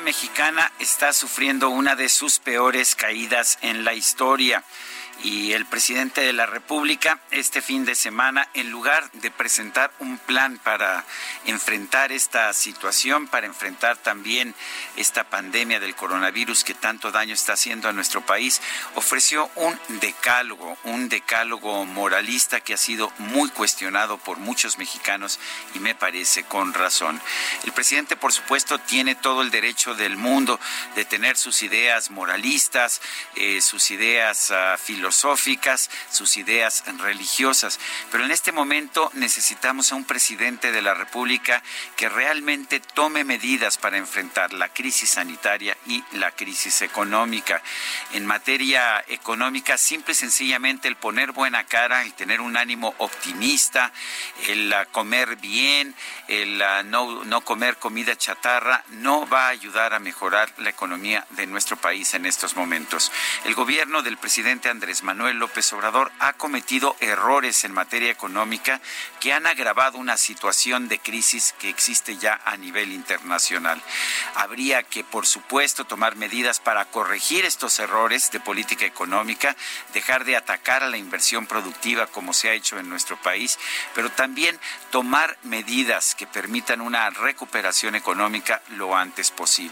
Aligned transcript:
Mexicana 0.00 0.72
está 0.78 1.12
sufriendo 1.12 1.68
una 1.68 1.94
de 1.94 2.08
sus 2.08 2.38
peores 2.38 2.94
caídas 2.94 3.58
en 3.62 3.84
la 3.84 3.94
historia 3.94 4.64
y 5.22 5.52
el 5.52 5.64
presidente 5.64 6.20
de 6.20 6.32
la 6.32 6.46
República 6.46 7.20
este 7.30 7.62
fin 7.62 7.84
de 7.84 7.94
semana, 7.94 8.48
en 8.54 8.70
lugar 8.70 9.10
de 9.12 9.30
presentar 9.30 9.92
un 9.98 10.18
plan 10.18 10.58
para 10.62 11.04
enfrentar 11.46 12.12
esta 12.12 12.52
situación, 12.52 13.26
para 13.28 13.46
enfrentar 13.46 13.96
también 13.96 14.54
esta 14.96 15.24
pandemia 15.24 15.80
del 15.80 15.94
coronavirus 15.94 16.64
que 16.64 16.74
tanto 16.74 17.10
daño 17.10 17.34
está 17.34 17.54
haciendo 17.54 17.88
a 17.88 17.92
nuestro 17.92 18.24
país, 18.26 18.60
ofreció 18.96 19.50
un 19.54 19.78
decálogo, 20.00 20.76
un 20.84 21.08
decálogo 21.08 21.86
moralista 21.86 22.60
que 22.60 22.74
ha 22.74 22.78
sido 22.78 23.12
muy 23.18 23.48
cuestionado 23.50 24.18
por 24.18 24.38
muchos 24.38 24.78
mexicanos 24.78 25.38
y 25.74 25.78
me 25.78 25.94
parece 25.94 26.44
con 26.44 26.74
razón. 26.74 27.20
El 27.64 27.72
presidente, 27.72 28.16
por 28.16 28.32
supuesto, 28.32 28.78
tiene 28.78 29.14
todo 29.14 29.42
el 29.42 29.50
derecho 29.50 29.83
del 29.92 30.16
mundo 30.16 30.58
de 30.94 31.04
tener 31.04 31.36
sus 31.36 31.62
ideas 31.62 32.10
moralistas, 32.10 33.02
eh, 33.34 33.60
sus 33.60 33.90
ideas 33.90 34.50
uh, 34.50 34.78
filosóficas, 34.78 35.90
sus 36.10 36.38
ideas 36.38 36.84
religiosas. 36.98 37.78
Pero 38.10 38.24
en 38.24 38.30
este 38.30 38.52
momento 38.52 39.10
necesitamos 39.12 39.92
a 39.92 39.96
un 39.96 40.04
presidente 40.04 40.72
de 40.72 40.80
la 40.80 40.94
República 40.94 41.62
que 41.96 42.08
realmente 42.08 42.80
tome 42.80 43.24
medidas 43.24 43.76
para 43.76 43.98
enfrentar 43.98 44.54
la 44.54 44.70
crisis 44.70 45.10
sanitaria 45.10 45.76
y 45.86 46.02
la 46.12 46.30
crisis 46.30 46.80
económica. 46.80 47.62
En 48.12 48.24
materia 48.24 49.04
económica, 49.08 49.76
simple 49.76 50.12
y 50.12 50.16
sencillamente 50.16 50.88
el 50.88 50.96
poner 50.96 51.32
buena 51.32 51.64
cara, 51.64 52.02
el 52.02 52.14
tener 52.14 52.40
un 52.40 52.56
ánimo 52.56 52.94
optimista, 52.98 53.92
el 54.46 54.72
uh, 54.72 54.90
comer 54.92 55.36
bien, 55.36 55.94
el 56.28 56.62
uh, 56.62 56.84
no, 56.84 57.24
no 57.24 57.40
comer 57.42 57.76
comida 57.76 58.16
chatarra, 58.16 58.84
no 58.88 59.28
va 59.28 59.46
a 59.46 59.48
ayudar 59.48 59.73
a 59.74 59.98
mejorar 59.98 60.52
la 60.58 60.70
economía 60.70 61.26
de 61.30 61.48
nuestro 61.48 61.76
país 61.76 62.14
en 62.14 62.26
estos 62.26 62.54
momentos. 62.54 63.10
El 63.44 63.56
gobierno 63.56 64.02
del 64.02 64.16
presidente 64.16 64.68
Andrés 64.68 65.02
Manuel 65.02 65.38
López 65.38 65.72
Obrador 65.72 66.12
ha 66.20 66.34
cometido 66.34 66.94
errores 67.00 67.64
en 67.64 67.72
materia 67.72 68.10
económica 68.10 68.80
que 69.18 69.32
han 69.32 69.48
agravado 69.48 69.98
una 69.98 70.16
situación 70.16 70.86
de 70.86 71.00
crisis 71.00 71.54
que 71.58 71.70
existe 71.70 72.16
ya 72.16 72.40
a 72.44 72.56
nivel 72.56 72.92
internacional. 72.92 73.82
Habría 74.36 74.84
que, 74.84 75.02
por 75.02 75.26
supuesto, 75.26 75.84
tomar 75.84 76.14
medidas 76.14 76.60
para 76.60 76.84
corregir 76.84 77.44
estos 77.44 77.80
errores 77.80 78.30
de 78.30 78.38
política 78.38 78.86
económica, 78.86 79.56
dejar 79.92 80.24
de 80.24 80.36
atacar 80.36 80.84
a 80.84 80.88
la 80.88 80.98
inversión 80.98 81.46
productiva 81.46 82.06
como 82.06 82.32
se 82.32 82.48
ha 82.48 82.52
hecho 82.52 82.78
en 82.78 82.88
nuestro 82.88 83.16
país, 83.16 83.58
pero 83.92 84.08
también 84.10 84.58
tomar 84.92 85.36
medidas 85.42 86.14
que 86.14 86.28
permitan 86.28 86.80
una 86.80 87.10
recuperación 87.10 87.96
económica 87.96 88.62
lo 88.76 88.94
antes 88.94 89.32
posible. 89.32 89.63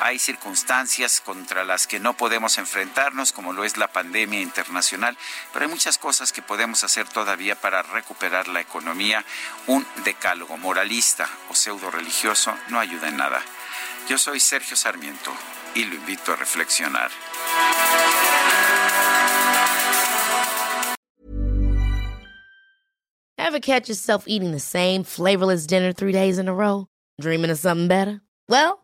Hay 0.00 0.18
circunstancias 0.18 1.20
contra 1.20 1.64
las 1.64 1.86
que 1.86 2.00
no 2.00 2.16
podemos 2.16 2.58
enfrentarnos, 2.58 3.32
como 3.32 3.52
lo 3.52 3.64
es 3.64 3.76
la 3.76 3.92
pandemia 3.92 4.40
internacional, 4.40 5.16
pero 5.52 5.64
hay 5.64 5.70
muchas 5.70 5.98
cosas 5.98 6.32
que 6.32 6.42
podemos 6.42 6.84
hacer 6.84 7.08
todavía 7.08 7.60
para 7.60 7.82
recuperar 7.82 8.48
la 8.48 8.60
economía. 8.60 9.24
Un 9.66 9.86
decálogo 10.04 10.56
moralista 10.56 11.28
o 11.50 11.54
pseudo 11.54 11.90
religioso 11.90 12.56
no 12.68 12.80
ayuda 12.80 13.08
en 13.08 13.16
nada. 13.16 13.42
Yo 14.08 14.18
soy 14.18 14.40
Sergio 14.40 14.76
Sarmiento 14.76 15.32
y 15.74 15.84
lo 15.84 15.94
invito 15.94 16.32
a 16.32 16.36
reflexionar. 16.36 17.10
Ever 23.38 23.60
catch 23.60 23.88
yourself 23.88 24.24
eating 24.26 24.52
the 24.52 24.58
same 24.58 25.04
flavorless 25.04 25.66
dinner 25.66 25.92
three 25.92 26.12
days 26.12 26.38
in 26.38 26.48
a 26.48 26.54
row? 26.54 26.86
Dreaming 27.20 27.50
of 27.50 27.58
something 27.58 27.88
better? 27.88 28.20
Well, 28.48 28.83